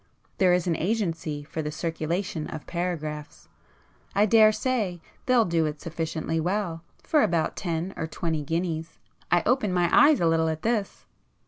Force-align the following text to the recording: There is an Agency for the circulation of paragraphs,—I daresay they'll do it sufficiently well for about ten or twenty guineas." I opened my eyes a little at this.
There 0.39 0.51
is 0.51 0.65
an 0.65 0.75
Agency 0.77 1.43
for 1.43 1.61
the 1.61 1.69
circulation 1.71 2.47
of 2.47 2.65
paragraphs,—I 2.65 4.25
daresay 4.25 4.99
they'll 5.27 5.45
do 5.45 5.67
it 5.67 5.79
sufficiently 5.79 6.39
well 6.39 6.81
for 7.03 7.21
about 7.21 7.55
ten 7.55 7.93
or 7.95 8.07
twenty 8.07 8.41
guineas." 8.41 8.97
I 9.29 9.43
opened 9.45 9.75
my 9.75 9.89
eyes 9.95 10.19
a 10.19 10.25
little 10.25 10.47
at 10.49 10.63
this. 10.63 11.05